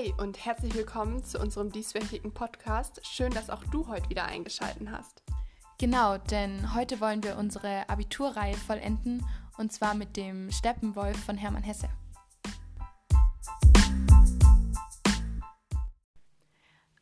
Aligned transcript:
Hey 0.00 0.14
und 0.16 0.44
herzlich 0.44 0.72
willkommen 0.76 1.24
zu 1.24 1.40
unserem 1.40 1.72
dieswöchigen 1.72 2.32
Podcast. 2.32 3.04
Schön, 3.04 3.32
dass 3.32 3.50
auch 3.50 3.64
du 3.64 3.88
heute 3.88 4.08
wieder 4.08 4.26
eingeschaltet 4.26 4.88
hast. 4.92 5.24
Genau, 5.80 6.18
denn 6.18 6.72
heute 6.76 7.00
wollen 7.00 7.24
wir 7.24 7.36
unsere 7.36 7.88
Abiturreihe 7.88 8.54
vollenden 8.54 9.26
und 9.56 9.72
zwar 9.72 9.94
mit 9.94 10.16
dem 10.16 10.52
Steppenwolf 10.52 11.18
von 11.24 11.36
Hermann 11.36 11.64
Hesse. 11.64 11.88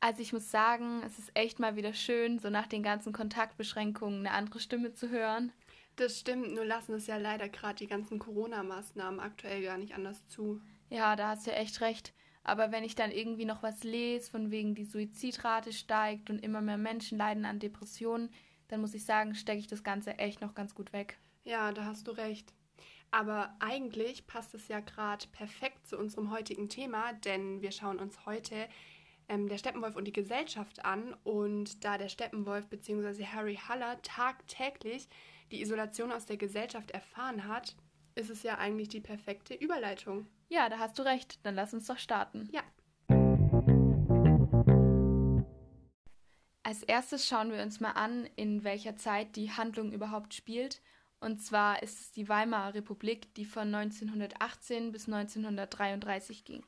Also 0.01 0.23
ich 0.23 0.33
muss 0.33 0.51
sagen, 0.51 1.03
es 1.05 1.19
ist 1.19 1.33
echt 1.35 1.59
mal 1.59 1.77
wieder 1.77 1.93
schön, 1.93 2.39
so 2.39 2.49
nach 2.49 2.67
den 2.67 2.83
ganzen 2.83 3.13
Kontaktbeschränkungen 3.13 4.21
eine 4.21 4.31
andere 4.31 4.59
Stimme 4.59 4.95
zu 4.95 5.11
hören. 5.11 5.53
Das 5.97 6.19
stimmt, 6.19 6.55
nur 6.55 6.65
lassen 6.65 6.95
es 6.95 7.07
ja 7.07 7.19
leider 7.19 7.51
gerade 7.51 7.77
die 7.77 7.88
ganzen 7.88 8.19
Corona-Maßnahmen 8.19 9.20
aktuell 9.20 9.62
gar 9.62 9.77
nicht 9.77 9.95
anders 9.95 10.27
zu. 10.28 10.62
Ja, 10.88 11.15
da 11.15 11.28
hast 11.28 11.47
du 11.47 11.52
echt 11.52 11.83
recht. 11.83 12.15
Aber 12.46 12.70
wenn 12.70 12.84
ich 12.84 12.95
dann 12.95 13.10
irgendwie 13.10 13.45
noch 13.45 13.64
was 13.64 13.82
lese, 13.82 14.30
von 14.30 14.52
wegen 14.52 14.77
die 14.77 14.84
Suizidrate 14.84 15.73
steigt 15.73 16.30
und 16.30 16.38
immer 16.38 16.60
mehr 16.60 16.78
Menschen 16.78 17.19
leiden 17.19 17.45
an 17.45 17.59
Depressionen, 17.59 18.30
dann 18.69 18.80
muss 18.80 18.95
ich 18.95 19.05
sagen, 19.05 19.34
stecke 19.34 19.59
ich 19.59 19.66
das 19.66 19.82
Ganze 19.82 20.16
echt 20.20 20.41
noch 20.41 20.55
ganz 20.55 20.72
gut 20.72 20.92
weg. 20.92 21.19
Ja, 21.42 21.72
da 21.72 21.84
hast 21.84 22.06
du 22.06 22.12
recht. 22.12 22.55
Aber 23.10 23.56
eigentlich 23.59 24.28
passt 24.28 24.55
es 24.55 24.69
ja 24.69 24.78
gerade 24.78 25.27
perfekt 25.32 25.88
zu 25.88 25.98
unserem 25.98 26.30
heutigen 26.30 26.69
Thema, 26.69 27.14
denn 27.14 27.62
wir 27.62 27.72
schauen 27.72 27.98
uns 27.98 28.24
heute 28.27 28.69
ähm, 29.28 29.48
der 29.48 29.58
Steppenwolf 29.58 29.97
und 29.97 30.05
die 30.05 30.12
Gesellschaft 30.12 30.84
an. 30.84 31.16
Und 31.24 31.84
da 31.84 31.98
der 31.98 32.08
Steppenwolf 32.08 32.69
bzw. 32.69 33.24
Harry 33.24 33.56
Haller 33.56 34.00
tagtäglich 34.02 35.08
die 35.50 35.62
Isolation 35.62 36.12
aus 36.12 36.27
der 36.27 36.36
Gesellschaft 36.36 36.92
erfahren 36.92 37.48
hat, 37.48 37.74
ist 38.16 38.30
es 38.30 38.43
ja 38.43 38.59
eigentlich 38.59 38.88
die 38.88 39.01
perfekte 39.01 39.55
Überleitung. 39.55 40.27
Ja, 40.48 40.69
da 40.69 40.78
hast 40.78 40.98
du 40.98 41.03
recht. 41.03 41.39
Dann 41.45 41.55
lass 41.55 41.75
uns 41.75 41.86
doch 41.86 41.98
starten. 41.98 42.48
Ja. 42.53 42.62
Als 46.62 46.83
erstes 46.83 47.27
schauen 47.28 47.53
wir 47.53 47.62
uns 47.62 47.78
mal 47.78 47.92
an, 47.92 48.28
in 48.34 48.64
welcher 48.64 48.97
Zeit 48.97 49.37
die 49.37 49.53
Handlung 49.53 49.92
überhaupt 49.92 50.34
spielt. 50.34 50.83
Und 51.20 51.41
zwar 51.41 51.83
ist 51.83 52.00
es 52.00 52.12
die 52.12 52.28
Weimarer 52.28 52.75
Republik, 52.75 53.33
die 53.34 53.44
von 53.44 53.72
1918 53.75 54.92
bis 54.92 55.06
1933 55.06 56.44
ging. 56.44 56.64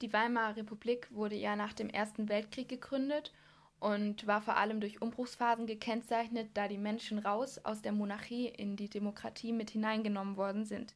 Die 0.00 0.12
Weimarer 0.12 0.56
Republik 0.56 1.12
wurde 1.12 1.36
ja 1.36 1.56
nach 1.56 1.72
dem 1.72 1.90
Ersten 1.90 2.28
Weltkrieg 2.28 2.68
gegründet 2.68 3.32
und 3.80 4.26
war 4.26 4.40
vor 4.42 4.56
allem 4.56 4.80
durch 4.80 5.00
Umbruchsphasen 5.00 5.66
gekennzeichnet, 5.66 6.50
da 6.54 6.68
die 6.68 6.78
Menschen 6.78 7.18
raus 7.18 7.58
aus 7.64 7.80
der 7.82 7.92
Monarchie 7.92 8.48
in 8.48 8.76
die 8.76 8.88
Demokratie 8.88 9.52
mit 9.52 9.70
hineingenommen 9.70 10.36
worden 10.36 10.64
sind. 10.64 10.94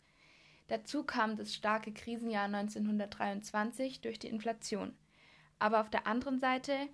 Dazu 0.68 1.04
kam 1.04 1.36
das 1.36 1.54
starke 1.54 1.92
Krisenjahr 1.92 2.46
1923 2.46 4.00
durch 4.00 4.18
die 4.18 4.28
Inflation. 4.28 4.96
Aber 5.58 5.80
auf 5.80 5.90
der 5.90 6.06
anderen 6.06 6.40
Seite 6.40 6.88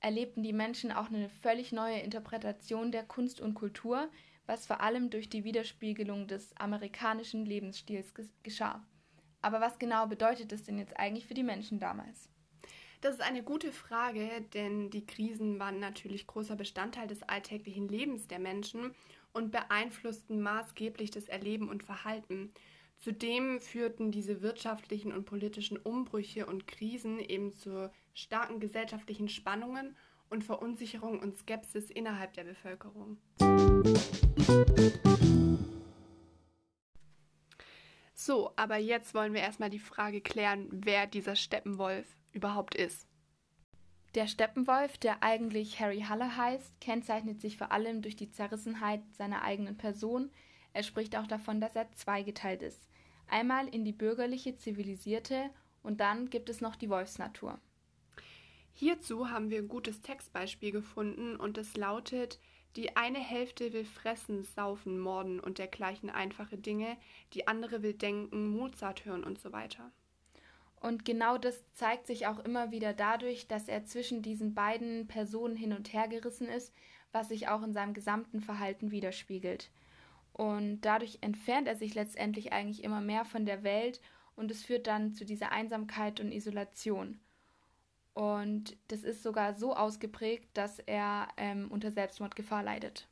erlebten 0.00 0.42
die 0.42 0.52
Menschen 0.52 0.92
auch 0.92 1.06
eine 1.06 1.28
völlig 1.28 1.72
neue 1.72 2.00
Interpretation 2.00 2.92
der 2.92 3.04
Kunst 3.04 3.40
und 3.40 3.54
Kultur, 3.54 4.10
was 4.46 4.66
vor 4.66 4.80
allem 4.80 5.08
durch 5.08 5.30
die 5.30 5.44
Widerspiegelung 5.44 6.26
des 6.26 6.54
amerikanischen 6.56 7.46
Lebensstils 7.46 8.12
geschah. 8.42 8.84
Aber 9.40 9.60
was 9.60 9.78
genau 9.78 10.06
bedeutet 10.06 10.52
das 10.52 10.64
denn 10.64 10.78
jetzt 10.78 10.96
eigentlich 10.98 11.26
für 11.26 11.34
die 11.34 11.42
Menschen 11.42 11.78
damals? 11.78 12.28
Das 13.02 13.16
ist 13.16 13.20
eine 13.20 13.42
gute 13.42 13.72
Frage, 13.72 14.42
denn 14.54 14.88
die 14.88 15.04
Krisen 15.04 15.58
waren 15.58 15.80
natürlich 15.80 16.28
großer 16.28 16.54
Bestandteil 16.54 17.08
des 17.08 17.24
alltäglichen 17.24 17.88
Lebens 17.88 18.28
der 18.28 18.38
Menschen 18.38 18.94
und 19.32 19.50
beeinflussten 19.50 20.40
maßgeblich 20.40 21.10
das 21.10 21.24
Erleben 21.24 21.68
und 21.68 21.82
Verhalten. 21.82 22.52
Zudem 22.98 23.60
führten 23.60 24.12
diese 24.12 24.40
wirtschaftlichen 24.40 25.12
und 25.12 25.24
politischen 25.24 25.78
Umbrüche 25.78 26.46
und 26.46 26.68
Krisen 26.68 27.18
eben 27.18 27.52
zu 27.52 27.90
starken 28.14 28.60
gesellschaftlichen 28.60 29.28
Spannungen 29.28 29.96
und 30.30 30.44
Verunsicherung 30.44 31.18
und 31.18 31.36
Skepsis 31.36 31.90
innerhalb 31.90 32.34
der 32.34 32.44
Bevölkerung. 32.44 33.18
So, 38.14 38.52
aber 38.54 38.76
jetzt 38.76 39.12
wollen 39.12 39.34
wir 39.34 39.40
erstmal 39.40 39.70
die 39.70 39.80
Frage 39.80 40.20
klären, 40.20 40.68
wer 40.70 41.08
dieser 41.08 41.34
Steppenwolf 41.34 42.06
überhaupt 42.32 42.74
ist. 42.74 43.06
Der 44.14 44.26
Steppenwolf, 44.26 44.98
der 44.98 45.22
eigentlich 45.22 45.80
Harry 45.80 46.02
Haller 46.02 46.36
heißt, 46.36 46.80
kennzeichnet 46.80 47.40
sich 47.40 47.56
vor 47.56 47.72
allem 47.72 48.02
durch 48.02 48.14
die 48.14 48.30
Zerrissenheit 48.30 49.00
seiner 49.16 49.42
eigenen 49.42 49.78
Person. 49.78 50.30
Er 50.74 50.82
spricht 50.82 51.16
auch 51.16 51.26
davon, 51.26 51.60
dass 51.60 51.74
er 51.76 51.90
zweigeteilt 51.92 52.60
ist. 52.62 52.88
Einmal 53.26 53.68
in 53.68 53.84
die 53.84 53.92
bürgerliche, 53.92 54.54
zivilisierte 54.56 55.48
und 55.82 56.00
dann 56.00 56.28
gibt 56.28 56.50
es 56.50 56.60
noch 56.60 56.76
die 56.76 56.90
Wolfsnatur. 56.90 57.58
Hierzu 58.74 59.30
haben 59.30 59.50
wir 59.50 59.58
ein 59.58 59.68
gutes 59.68 60.02
Textbeispiel 60.02 60.72
gefunden 60.72 61.36
und 61.36 61.56
es 61.56 61.76
lautet, 61.76 62.38
die 62.76 62.96
eine 62.96 63.18
Hälfte 63.18 63.72
will 63.72 63.84
fressen, 63.84 64.44
saufen, 64.44 64.98
morden 64.98 65.40
und 65.40 65.58
dergleichen 65.58 66.10
einfache 66.10 66.56
Dinge, 66.56 66.96
die 67.32 67.46
andere 67.48 67.82
will 67.82 67.94
denken, 67.94 68.48
Mozart 68.48 69.04
hören 69.04 69.24
und 69.24 69.38
so 69.38 69.52
weiter. 69.52 69.92
Und 70.82 71.04
genau 71.04 71.38
das 71.38 71.62
zeigt 71.74 72.08
sich 72.08 72.26
auch 72.26 72.40
immer 72.40 72.72
wieder 72.72 72.92
dadurch, 72.92 73.46
dass 73.46 73.68
er 73.68 73.84
zwischen 73.84 74.20
diesen 74.20 74.52
beiden 74.52 75.06
Personen 75.06 75.54
hin 75.54 75.72
und 75.72 75.92
her 75.92 76.08
gerissen 76.08 76.48
ist, 76.48 76.74
was 77.12 77.28
sich 77.28 77.46
auch 77.46 77.62
in 77.62 77.72
seinem 77.72 77.94
gesamten 77.94 78.40
Verhalten 78.40 78.90
widerspiegelt. 78.90 79.70
Und 80.32 80.80
dadurch 80.80 81.18
entfernt 81.20 81.68
er 81.68 81.76
sich 81.76 81.94
letztendlich 81.94 82.52
eigentlich 82.52 82.82
immer 82.82 83.00
mehr 83.00 83.24
von 83.24 83.46
der 83.46 83.62
Welt 83.62 84.00
und 84.34 84.50
es 84.50 84.64
führt 84.64 84.88
dann 84.88 85.14
zu 85.14 85.24
dieser 85.24 85.52
Einsamkeit 85.52 86.18
und 86.18 86.32
Isolation. 86.32 87.20
Und 88.12 88.76
das 88.88 89.04
ist 89.04 89.22
sogar 89.22 89.54
so 89.54 89.76
ausgeprägt, 89.76 90.48
dass 90.54 90.80
er 90.80 91.28
ähm, 91.36 91.70
unter 91.70 91.92
Selbstmordgefahr 91.92 92.64
leidet. 92.64 93.06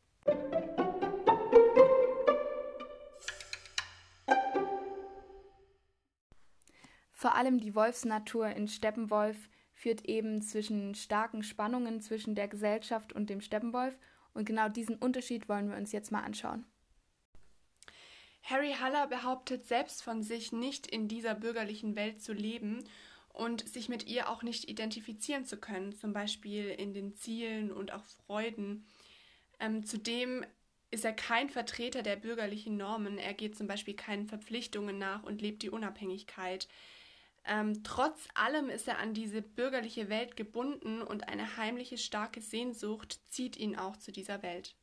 Vor 7.20 7.34
allem 7.34 7.60
die 7.60 7.74
Wolfsnatur 7.74 8.48
in 8.48 8.66
Steppenwolf 8.66 9.50
führt 9.74 10.06
eben 10.06 10.40
zwischen 10.40 10.94
starken 10.94 11.42
Spannungen 11.42 12.00
zwischen 12.00 12.34
der 12.34 12.48
Gesellschaft 12.48 13.12
und 13.12 13.28
dem 13.28 13.42
Steppenwolf. 13.42 13.94
Und 14.32 14.46
genau 14.46 14.70
diesen 14.70 14.96
Unterschied 14.96 15.46
wollen 15.46 15.68
wir 15.68 15.76
uns 15.76 15.92
jetzt 15.92 16.10
mal 16.10 16.22
anschauen. 16.22 16.64
Harry 18.42 18.72
Haller 18.72 19.06
behauptet 19.06 19.66
selbst 19.66 20.02
von 20.02 20.22
sich, 20.22 20.52
nicht 20.52 20.86
in 20.86 21.08
dieser 21.08 21.34
bürgerlichen 21.34 21.94
Welt 21.94 22.22
zu 22.22 22.32
leben 22.32 22.84
und 23.34 23.68
sich 23.68 23.90
mit 23.90 24.06
ihr 24.06 24.30
auch 24.30 24.42
nicht 24.42 24.70
identifizieren 24.70 25.44
zu 25.44 25.58
können, 25.58 25.94
zum 25.94 26.14
Beispiel 26.14 26.70
in 26.70 26.94
den 26.94 27.14
Zielen 27.16 27.70
und 27.70 27.92
auch 27.92 28.04
Freuden. 28.24 28.86
Ähm, 29.58 29.84
zudem 29.84 30.42
ist 30.90 31.04
er 31.04 31.12
kein 31.12 31.50
Vertreter 31.50 32.02
der 32.02 32.16
bürgerlichen 32.16 32.78
Normen. 32.78 33.18
Er 33.18 33.34
geht 33.34 33.58
zum 33.58 33.66
Beispiel 33.66 33.94
keinen 33.94 34.26
Verpflichtungen 34.26 34.96
nach 34.96 35.22
und 35.22 35.42
lebt 35.42 35.62
die 35.62 35.68
Unabhängigkeit. 35.68 36.66
Ähm, 37.50 37.82
trotz 37.82 38.28
allem 38.34 38.70
ist 38.70 38.86
er 38.86 38.98
an 38.98 39.12
diese 39.12 39.42
bürgerliche 39.42 40.08
Welt 40.08 40.36
gebunden 40.36 41.02
und 41.02 41.28
eine 41.28 41.56
heimliche 41.56 41.98
starke 41.98 42.40
Sehnsucht 42.40 43.20
zieht 43.28 43.56
ihn 43.56 43.74
auch 43.74 43.96
zu 43.96 44.12
dieser 44.12 44.40
Welt. 44.44 44.76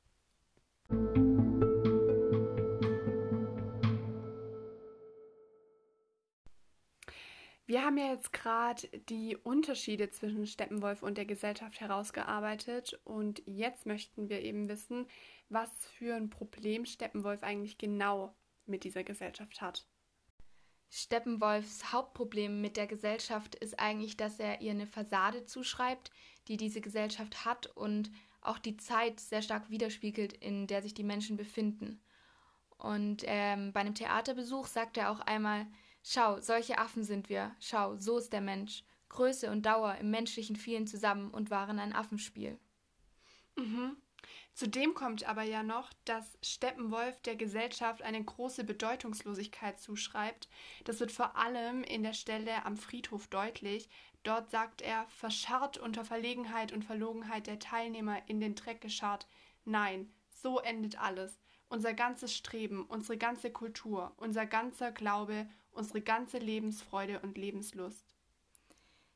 Wir 7.65 7.83
haben 7.83 7.97
ja 7.97 8.11
jetzt 8.11 8.33
gerade 8.33 8.87
die 9.09 9.37
Unterschiede 9.37 10.09
zwischen 10.09 10.45
Steppenwolf 10.45 11.03
und 11.03 11.17
der 11.17 11.25
Gesellschaft 11.25 11.79
herausgearbeitet 11.79 12.99
und 13.05 13.41
jetzt 13.45 13.85
möchten 13.85 14.27
wir 14.27 14.41
eben 14.41 14.67
wissen, 14.67 15.07
was 15.47 15.69
für 15.97 16.15
ein 16.15 16.29
Problem 16.29 16.85
Steppenwolf 16.85 17.43
eigentlich 17.43 17.77
genau 17.77 18.35
mit 18.65 18.83
dieser 18.83 19.05
Gesellschaft 19.05 19.61
hat. 19.61 19.87
Steppenwolfs 20.89 21.91
Hauptproblem 21.91 22.61
mit 22.61 22.77
der 22.77 22.87
Gesellschaft 22.87 23.55
ist 23.55 23.79
eigentlich, 23.79 24.17
dass 24.17 24.39
er 24.39 24.61
ihr 24.61 24.71
eine 24.71 24.87
Fassade 24.87 25.45
zuschreibt, 25.45 26.11
die 26.47 26.57
diese 26.57 26.81
Gesellschaft 26.81 27.45
hat 27.45 27.67
und 27.75 28.09
auch 28.41 28.57
die 28.57 28.77
Zeit 28.77 29.19
sehr 29.19 29.41
stark 29.41 29.69
widerspiegelt, 29.69 30.33
in 30.33 30.67
der 30.67 30.81
sich 30.81 30.93
die 30.93 31.03
Menschen 31.03 31.35
befinden. 31.35 32.01
Und 32.77 33.23
ähm, 33.25 33.73
bei 33.73 33.81
einem 33.81 33.95
Theaterbesuch 33.95 34.67
sagt 34.67 34.97
er 34.97 35.11
auch 35.11 35.19
einmal, 35.19 35.67
Schau, 36.09 36.39
solche 36.39 36.77
Affen 36.77 37.03
sind 37.03 37.27
wir. 37.27 37.53
Schau, 37.59 37.97
so 37.97 38.17
ist 38.17 38.31
der 38.31 38.39
Mensch. 38.39 38.85
Größe 39.09 39.51
und 39.51 39.65
Dauer 39.65 39.95
im 39.95 40.09
menschlichen 40.09 40.55
fielen 40.55 40.87
zusammen 40.87 41.31
und 41.31 41.51
waren 41.51 41.79
ein 41.79 41.93
Affenspiel. 41.93 42.57
Mhm. 43.57 43.97
Zudem 44.57 44.95
kommt 44.95 45.23
aber 45.29 45.43
ja 45.43 45.61
noch, 45.61 45.93
dass 46.03 46.35
Steppenwolf 46.41 47.21
der 47.21 47.35
Gesellschaft 47.35 48.01
eine 48.01 48.23
große 48.23 48.63
Bedeutungslosigkeit 48.63 49.79
zuschreibt. 49.79 50.49
Das 50.83 50.99
wird 50.99 51.11
vor 51.11 51.35
allem 51.35 51.83
in 51.83 52.01
der 52.01 52.13
Stelle 52.13 52.65
am 52.65 52.75
Friedhof 52.75 53.27
deutlich. 53.27 53.87
Dort 54.23 54.49
sagt 54.49 54.81
er, 54.81 55.05
verscharrt 55.09 55.77
unter 55.77 56.03
Verlegenheit 56.03 56.71
und 56.71 56.83
Verlogenheit 56.83 57.45
der 57.45 57.59
Teilnehmer 57.59 58.27
in 58.27 58.39
den 58.39 58.55
Dreck 58.55 58.81
gescharrt. 58.81 59.27
Nein, 59.63 60.11
so 60.29 60.57
endet 60.57 60.99
alles. 60.99 61.39
Unser 61.69 61.93
ganzes 61.93 62.35
Streben, 62.35 62.83
unsere 62.87 63.19
ganze 63.19 63.51
Kultur, 63.51 64.15
unser 64.17 64.47
ganzer 64.47 64.91
Glaube, 64.91 65.47
unsere 65.69 66.01
ganze 66.01 66.39
Lebensfreude 66.39 67.19
und 67.19 67.37
Lebenslust. 67.37 68.15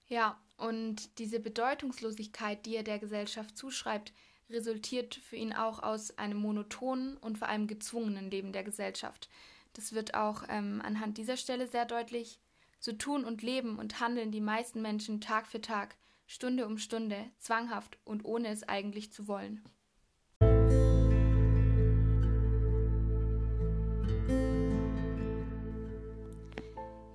Ja, 0.07 0.39
und 0.57 1.17
diese 1.17 1.39
Bedeutungslosigkeit, 1.39 2.63
die 2.67 2.75
er 2.75 2.83
der 2.83 2.99
Gesellschaft 2.99 3.57
zuschreibt, 3.57 4.13
resultiert 4.51 5.15
für 5.15 5.35
ihn 5.35 5.53
auch 5.53 5.81
aus 5.81 6.17
einem 6.17 6.37
monotonen 6.37 7.17
und 7.17 7.37
vor 7.37 7.47
allem 7.47 7.67
gezwungenen 7.67 8.29
Leben 8.29 8.51
der 8.51 8.63
Gesellschaft. 8.63 9.29
Das 9.73 9.93
wird 9.93 10.15
auch 10.15 10.43
ähm, 10.49 10.81
anhand 10.83 11.17
dieser 11.17 11.37
Stelle 11.37 11.67
sehr 11.67 11.85
deutlich. 11.85 12.39
So 12.79 12.91
tun 12.93 13.23
und 13.25 13.41
leben 13.43 13.77
und 13.77 13.99
handeln 13.99 14.31
die 14.31 14.41
meisten 14.41 14.81
Menschen 14.81 15.21
Tag 15.21 15.47
für 15.47 15.61
Tag, 15.61 15.95
Stunde 16.25 16.65
um 16.65 16.77
Stunde, 16.77 17.25
zwanghaft 17.37 17.97
und 18.03 18.25
ohne 18.25 18.47
es 18.47 18.63
eigentlich 18.63 19.13
zu 19.13 19.27
wollen. 19.27 19.63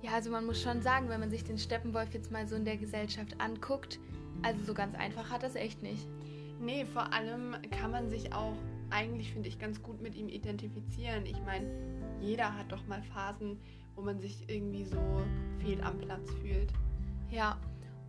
Ja, 0.01 0.13
also 0.13 0.31
man 0.31 0.45
muss 0.45 0.61
schon 0.61 0.81
sagen, 0.81 1.09
wenn 1.09 1.19
man 1.19 1.29
sich 1.29 1.43
den 1.43 1.57
Steppenwolf 1.57 2.13
jetzt 2.13 2.31
mal 2.31 2.47
so 2.47 2.55
in 2.55 2.63
der 2.63 2.77
Gesellschaft 2.77 3.41
anguckt, 3.41 3.99
also 4.41 4.63
so 4.63 4.73
ganz 4.73 4.95
einfach 4.95 5.29
hat 5.29 5.43
das 5.43 5.55
echt 5.55 5.83
nicht. 5.83 6.07
Nee, 6.59 6.85
vor 6.85 7.13
allem 7.13 7.55
kann 7.71 7.91
man 7.91 8.09
sich 8.09 8.33
auch 8.33 8.55
eigentlich, 8.89 9.31
finde 9.31 9.49
ich, 9.49 9.59
ganz 9.59 9.81
gut 9.81 10.01
mit 10.01 10.15
ihm 10.15 10.29
identifizieren. 10.29 11.25
Ich 11.25 11.39
meine, 11.45 11.67
jeder 12.21 12.57
hat 12.57 12.71
doch 12.71 12.85
mal 12.87 13.01
Phasen, 13.13 13.59
wo 13.95 14.01
man 14.01 14.19
sich 14.19 14.49
irgendwie 14.49 14.85
so 14.85 14.97
fehl 15.59 15.81
am 15.81 15.97
Platz 15.99 16.31
fühlt. 16.41 16.71
Ja, 17.29 17.57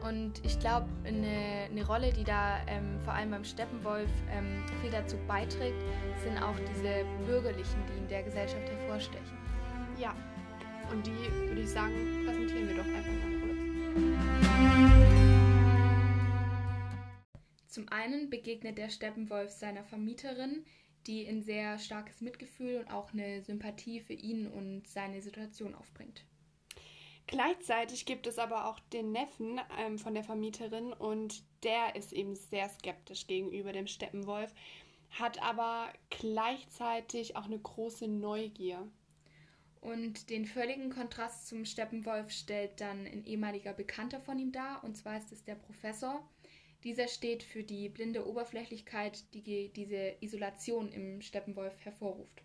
und 0.06 0.44
ich 0.44 0.58
glaube, 0.60 0.86
eine, 1.04 1.66
eine 1.70 1.86
Rolle, 1.86 2.12
die 2.12 2.22
da 2.22 2.58
ähm, 2.68 3.00
vor 3.00 3.14
allem 3.14 3.32
beim 3.32 3.44
Steppenwolf 3.44 4.10
ähm, 4.30 4.64
viel 4.80 4.90
dazu 4.90 5.16
beiträgt, 5.26 5.82
sind 6.22 6.40
auch 6.40 6.54
diese 6.72 7.04
bürgerlichen, 7.26 7.82
die 7.88 7.98
in 7.98 8.08
der 8.08 8.22
Gesellschaft 8.22 8.68
hervorstechen. 8.68 9.36
Ja, 9.98 10.14
und 10.92 11.04
die, 11.04 11.48
würde 11.48 11.62
ich 11.62 11.70
sagen, 11.70 12.24
präsentieren 12.24 12.68
wir 12.68 12.76
doch 12.76 12.86
einfach 12.86 13.12
mal 13.24 13.37
Zum 17.78 17.90
einen 17.90 18.28
begegnet 18.28 18.76
der 18.76 18.90
Steppenwolf 18.90 19.52
seiner 19.52 19.84
Vermieterin, 19.84 20.66
die 21.06 21.28
ein 21.28 21.42
sehr 21.42 21.78
starkes 21.78 22.20
Mitgefühl 22.20 22.80
und 22.80 22.90
auch 22.90 23.12
eine 23.12 23.40
Sympathie 23.40 24.00
für 24.00 24.14
ihn 24.14 24.48
und 24.48 24.88
seine 24.88 25.22
Situation 25.22 25.76
aufbringt. 25.76 26.24
Gleichzeitig 27.28 28.04
gibt 28.04 28.26
es 28.26 28.40
aber 28.40 28.66
auch 28.66 28.80
den 28.80 29.12
Neffen 29.12 29.60
ähm, 29.78 29.96
von 29.96 30.14
der 30.14 30.24
Vermieterin 30.24 30.92
und 30.92 31.44
der 31.62 31.94
ist 31.94 32.12
eben 32.12 32.34
sehr 32.34 32.68
skeptisch 32.68 33.28
gegenüber 33.28 33.70
dem 33.70 33.86
Steppenwolf, 33.86 34.52
hat 35.10 35.40
aber 35.40 35.92
gleichzeitig 36.10 37.36
auch 37.36 37.44
eine 37.44 37.60
große 37.60 38.08
Neugier. 38.08 38.88
Und 39.80 40.30
den 40.30 40.46
völligen 40.46 40.90
Kontrast 40.90 41.46
zum 41.46 41.64
Steppenwolf 41.64 42.32
stellt 42.32 42.80
dann 42.80 43.06
ein 43.06 43.24
ehemaliger 43.24 43.72
Bekannter 43.72 44.18
von 44.18 44.36
ihm 44.40 44.50
dar, 44.50 44.82
und 44.82 44.96
zwar 44.96 45.16
ist 45.16 45.30
es 45.30 45.44
der 45.44 45.54
Professor. 45.54 46.28
Dieser 46.84 47.08
steht 47.08 47.42
für 47.42 47.64
die 47.64 47.88
blinde 47.88 48.24
Oberflächlichkeit, 48.24 49.34
die 49.34 49.72
diese 49.72 50.14
Isolation 50.20 50.92
im 50.92 51.20
Steppenwolf 51.20 51.84
hervorruft. 51.84 52.44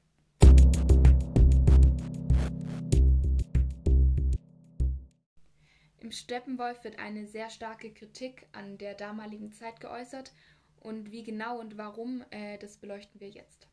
Im 6.00 6.12
Steppenwolf 6.12 6.84
wird 6.84 6.98
eine 6.98 7.28
sehr 7.28 7.52
starke 7.52 7.94
Kritik 7.94 8.48
an 8.52 8.80
der 8.80 8.96
damaligen 8.96 9.52
Zeit 9.52 9.80
geäußert 9.80 10.34
und 10.80 11.12
wie 11.12 11.24
genau 11.24 11.60
und 11.60 11.78
warum, 11.78 12.26
äh, 12.32 12.58
das 12.58 12.78
beleuchten 12.78 13.22
wir 13.22 13.30
jetzt. 13.30 13.68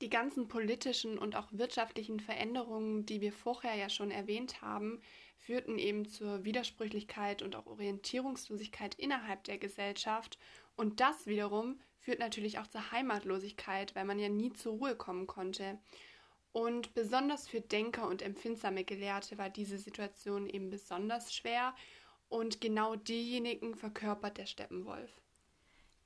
Die 0.00 0.10
ganzen 0.10 0.48
politischen 0.48 1.18
und 1.18 1.36
auch 1.36 1.48
wirtschaftlichen 1.52 2.18
Veränderungen, 2.18 3.06
die 3.06 3.20
wir 3.20 3.32
vorher 3.32 3.76
ja 3.76 3.88
schon 3.88 4.10
erwähnt 4.10 4.60
haben, 4.60 5.00
führten 5.38 5.78
eben 5.78 6.06
zur 6.06 6.44
Widersprüchlichkeit 6.44 7.42
und 7.42 7.54
auch 7.54 7.66
Orientierungslosigkeit 7.66 8.94
innerhalb 8.96 9.44
der 9.44 9.58
Gesellschaft. 9.58 10.38
Und 10.74 11.00
das 11.00 11.26
wiederum 11.26 11.80
führt 11.98 12.18
natürlich 12.18 12.58
auch 12.58 12.66
zur 12.66 12.90
Heimatlosigkeit, 12.90 13.94
weil 13.94 14.04
man 14.04 14.18
ja 14.18 14.28
nie 14.28 14.52
zur 14.52 14.74
Ruhe 14.74 14.96
kommen 14.96 15.26
konnte. 15.26 15.78
Und 16.52 16.94
besonders 16.94 17.48
für 17.48 17.60
Denker 17.60 18.08
und 18.08 18.22
empfindsame 18.22 18.84
Gelehrte 18.84 19.38
war 19.38 19.50
diese 19.50 19.78
Situation 19.78 20.48
eben 20.48 20.70
besonders 20.70 21.34
schwer. 21.34 21.74
Und 22.28 22.60
genau 22.60 22.96
diejenigen 22.96 23.74
verkörpert 23.74 24.38
der 24.38 24.46
Steppenwolf. 24.46 25.10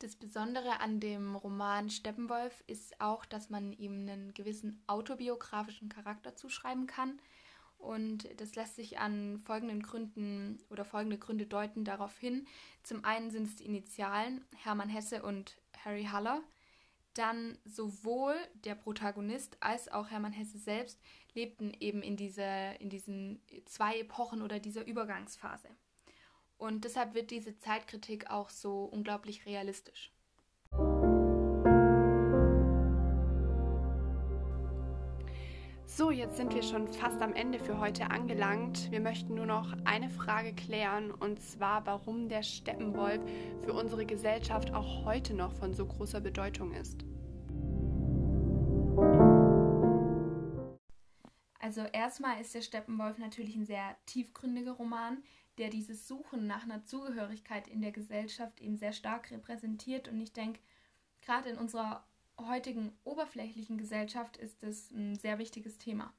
Das 0.00 0.14
Besondere 0.14 0.78
an 0.80 1.00
dem 1.00 1.34
Roman 1.34 1.90
Steppenwolf 1.90 2.62
ist 2.68 3.00
auch, 3.00 3.24
dass 3.24 3.50
man 3.50 3.72
ihm 3.72 3.94
einen 4.02 4.32
gewissen 4.32 4.80
autobiografischen 4.86 5.88
Charakter 5.88 6.36
zuschreiben 6.36 6.86
kann. 6.86 7.20
Und 7.78 8.28
das 8.40 8.54
lässt 8.54 8.76
sich 8.76 9.00
an 9.00 9.40
folgenden 9.44 9.82
Gründen 9.82 10.58
oder 10.70 10.84
folgende 10.84 11.18
Gründe 11.18 11.46
deuten 11.46 11.84
darauf 11.84 12.16
hin. 12.16 12.46
Zum 12.84 13.04
einen 13.04 13.30
sind 13.30 13.48
es 13.48 13.56
die 13.56 13.66
Initialen 13.66 14.44
Hermann 14.56 14.88
Hesse 14.88 15.22
und 15.22 15.58
Harry 15.84 16.04
Haller. 16.04 16.42
Dann 17.14 17.58
sowohl 17.64 18.36
der 18.64 18.76
Protagonist 18.76 19.56
als 19.60 19.88
auch 19.90 20.10
Hermann 20.10 20.32
Hesse 20.32 20.58
selbst 20.58 21.00
lebten 21.34 21.72
eben 21.80 22.02
in, 22.02 22.16
dieser, 22.16 22.80
in 22.80 22.88
diesen 22.88 23.42
zwei 23.64 23.98
Epochen 23.98 24.42
oder 24.42 24.60
dieser 24.60 24.86
Übergangsphase. 24.86 25.68
Und 26.58 26.84
deshalb 26.84 27.14
wird 27.14 27.30
diese 27.30 27.56
Zeitkritik 27.56 28.30
auch 28.30 28.50
so 28.50 28.82
unglaublich 28.84 29.46
realistisch. 29.46 30.12
So, 35.86 36.10
jetzt 36.10 36.36
sind 36.36 36.54
wir 36.54 36.62
schon 36.62 36.86
fast 36.88 37.22
am 37.22 37.32
Ende 37.32 37.58
für 37.60 37.78
heute 37.78 38.10
angelangt. 38.10 38.90
Wir 38.90 39.00
möchten 39.00 39.34
nur 39.34 39.46
noch 39.46 39.72
eine 39.84 40.10
Frage 40.10 40.52
klären, 40.52 41.12
und 41.12 41.40
zwar, 41.40 41.86
warum 41.86 42.28
der 42.28 42.42
Steppenwolf 42.42 43.20
für 43.62 43.72
unsere 43.72 44.04
Gesellschaft 44.04 44.72
auch 44.74 45.04
heute 45.04 45.34
noch 45.34 45.52
von 45.54 45.74
so 45.74 45.86
großer 45.86 46.20
Bedeutung 46.20 46.72
ist. 46.74 47.04
Also 51.60 51.82
erstmal 51.92 52.40
ist 52.40 52.54
der 52.54 52.62
Steppenwolf 52.62 53.18
natürlich 53.18 53.56
ein 53.56 53.66
sehr 53.66 53.96
tiefgründiger 54.06 54.72
Roman, 54.72 55.22
der 55.58 55.70
dieses 55.70 56.06
Suchen 56.08 56.46
nach 56.46 56.62
einer 56.62 56.84
Zugehörigkeit 56.84 57.68
in 57.68 57.80
der 57.80 57.92
Gesellschaft 57.92 58.60
eben 58.60 58.76
sehr 58.76 58.92
stark 58.92 59.30
repräsentiert. 59.30 60.08
Und 60.08 60.20
ich 60.20 60.32
denke, 60.32 60.60
gerade 61.22 61.50
in 61.50 61.58
unserer 61.58 62.06
heutigen 62.38 62.92
oberflächlichen 63.04 63.78
Gesellschaft 63.78 64.36
ist 64.36 64.62
das 64.62 64.90
ein 64.90 65.16
sehr 65.16 65.38
wichtiges 65.38 65.78
Thema. 65.78 66.12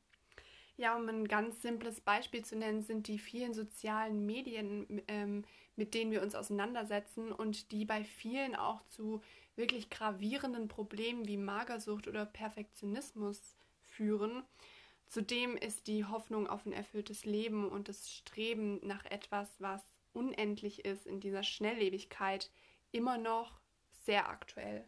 Ja, 0.77 0.95
um 0.95 1.07
ein 1.09 1.27
ganz 1.27 1.61
simples 1.61 1.99
Beispiel 1.99 2.43
zu 2.45 2.55
nennen, 2.55 2.83
sind 2.83 3.07
die 3.07 3.19
vielen 3.19 3.53
sozialen 3.53 4.25
Medien, 4.25 5.01
ähm, 5.07 5.43
mit 5.75 5.93
denen 5.93 6.11
wir 6.11 6.21
uns 6.21 6.35
auseinandersetzen 6.35 7.31
und 7.31 7.71
die 7.71 7.83
bei 7.83 8.03
vielen 8.03 8.55
auch 8.55 8.85
zu 8.85 9.21
wirklich 9.55 9.89
gravierenden 9.89 10.69
Problemen 10.69 11.27
wie 11.27 11.35
Magersucht 11.35 12.07
oder 12.07 12.25
Perfektionismus 12.25 13.57
führen. 13.81 14.43
Zudem 15.09 15.57
ist 15.57 15.87
die 15.87 16.05
Hoffnung 16.05 16.47
auf 16.47 16.67
ein 16.67 16.71
erfülltes 16.71 17.25
Leben 17.25 17.67
und 17.67 17.89
das 17.89 18.11
Streben 18.11 18.79
nach 18.85 19.05
etwas, 19.05 19.49
was 19.59 19.81
unendlich 20.13 20.85
ist 20.85 21.07
in 21.07 21.19
dieser 21.19 21.41
Schnelllebigkeit, 21.41 22.51
immer 22.91 23.17
noch 23.17 23.59
sehr 24.05 24.29
aktuell. 24.29 24.85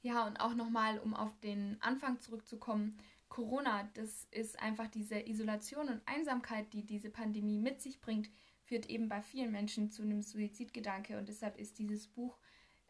Ja, 0.00 0.26
und 0.26 0.40
auch 0.40 0.54
nochmal, 0.54 1.00
um 1.00 1.12
auf 1.14 1.38
den 1.40 1.76
Anfang 1.80 2.20
zurückzukommen, 2.20 2.96
Corona, 3.28 3.90
das 3.94 4.28
ist 4.30 4.60
einfach 4.60 4.86
diese 4.86 5.18
Isolation 5.28 5.88
und 5.88 6.02
Einsamkeit, 6.06 6.72
die 6.72 6.86
diese 6.86 7.10
Pandemie 7.10 7.58
mit 7.58 7.80
sich 7.80 8.00
bringt, 8.00 8.30
führt 8.62 8.88
eben 8.88 9.08
bei 9.08 9.22
vielen 9.22 9.50
Menschen 9.50 9.90
zu 9.90 10.02
einem 10.02 10.22
Suizidgedanke 10.22 11.18
und 11.18 11.28
deshalb 11.28 11.58
ist 11.58 11.78
dieses 11.80 12.06
Buch 12.06 12.38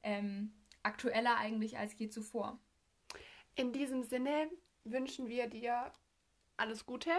ähm, 0.02 0.52
aktueller 0.82 1.38
eigentlich 1.38 1.78
als 1.78 1.98
je 1.98 2.10
zuvor. 2.10 2.58
In 3.54 3.72
diesem 3.72 4.02
Sinne 4.02 4.50
wünschen 4.84 5.28
wir 5.28 5.46
dir 5.46 5.92
alles 6.62 6.86
Gute 6.86 7.10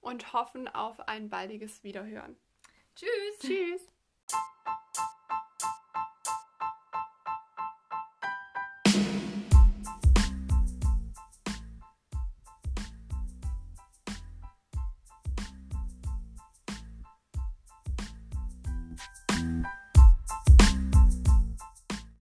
und 0.00 0.32
hoffen 0.32 0.68
auf 0.68 1.06
ein 1.06 1.28
baldiges 1.28 1.84
Wiederhören. 1.84 2.34
Tschüss. 2.94 3.38
Tschüss. 3.40 3.92